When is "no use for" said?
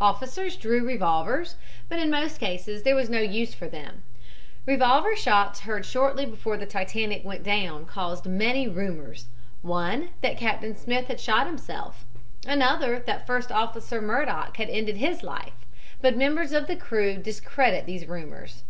3.10-3.68